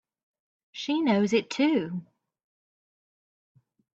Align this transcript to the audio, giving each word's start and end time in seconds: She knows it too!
She 0.71 0.99
knows 0.99 1.31
it 1.31 1.51
too! 1.51 2.01